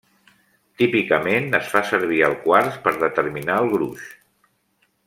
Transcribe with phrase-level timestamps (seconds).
[0.81, 4.11] Típicament es fa servir el quars per determinar el gruix.